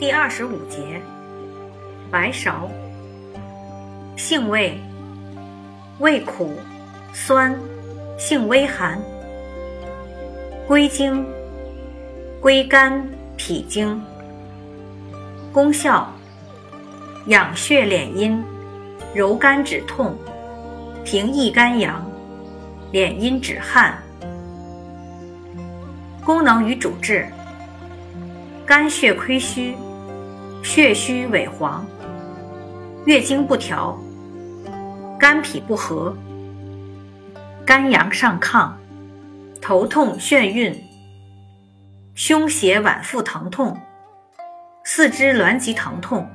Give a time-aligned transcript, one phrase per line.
[0.00, 0.98] 第二十五节，
[2.10, 2.66] 白芍，
[4.16, 4.80] 性味，
[5.98, 6.54] 味苦、
[7.12, 7.54] 酸，
[8.16, 8.98] 性微寒，
[10.66, 11.22] 归经，
[12.40, 14.02] 归肝、脾经。
[15.52, 16.10] 功效，
[17.26, 18.42] 养血敛阴，
[19.14, 20.16] 柔肝止痛，
[21.04, 22.02] 平益肝阳，
[22.90, 24.02] 敛阴止汗。
[26.24, 27.28] 功能与主治，
[28.64, 29.74] 肝血亏虚。
[30.62, 31.84] 血虚萎黄，
[33.06, 33.98] 月经不调，
[35.18, 36.14] 肝脾不和，
[37.66, 38.70] 肝阳上亢，
[39.60, 40.80] 头痛眩晕，
[42.14, 43.76] 胸胁脘腹疼痛，
[44.84, 46.28] 四肢挛急疼痛，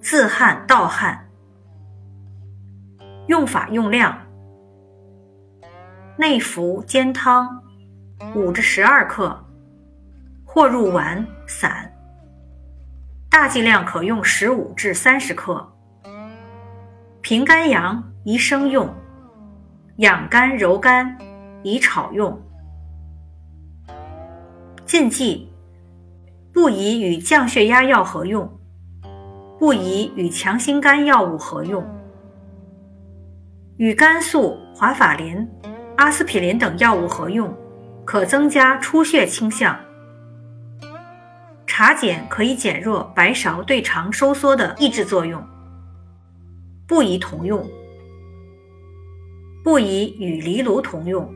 [0.00, 1.26] 自汗盗汗。
[3.28, 4.18] 用法用量：
[6.16, 7.62] 内服煎汤，
[8.34, 9.44] 五至十二克，
[10.44, 11.92] 或入丸散。
[13.30, 15.72] 大剂量可用十五至三十克。
[17.20, 18.88] 平肝阳宜生用，
[19.96, 21.16] 养肝柔肝
[21.62, 22.40] 宜炒用。
[24.86, 25.52] 禁忌：
[26.52, 28.50] 不宜与降血压药合用，
[29.58, 31.86] 不宜与强心肝药物合用。
[33.76, 35.46] 与甘肃华法林、
[35.96, 37.54] 阿司匹林等药物合用，
[38.06, 39.78] 可增加出血倾向。
[41.78, 45.40] 茶碱可以减弱白芍对肠收缩的抑制作用，
[46.88, 47.64] 不宜同用，
[49.62, 51.32] 不宜与藜芦同用。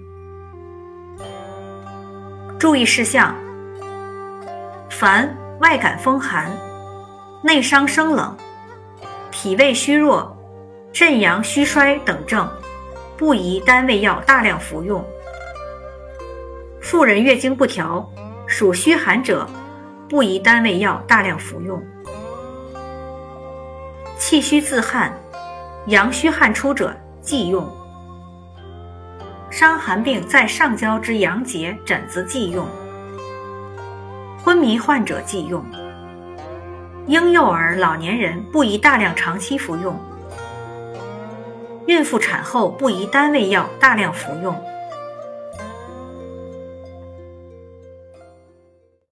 [2.58, 3.32] 注意事项：
[4.90, 6.50] 凡外感风寒、
[7.44, 8.36] 内伤生冷、
[9.30, 10.36] 脾胃虚弱、
[10.92, 12.50] 肾阳虚衰等症，
[13.16, 15.06] 不宜单味药大量服用。
[16.80, 18.04] 妇人月经不调、
[18.48, 19.48] 属虚寒者。
[20.08, 21.83] 不宜单味药大量服用。
[24.19, 25.12] 气虚自汗、
[25.87, 27.66] 阳虚汗出者忌用。
[29.50, 32.66] 伤寒病在上焦之阳结疹子忌用。
[34.43, 35.65] 昏迷患者忌用。
[37.06, 39.99] 婴幼儿、老年人不宜大量长期服用。
[41.87, 44.56] 孕妇产后不宜单味药大量服用。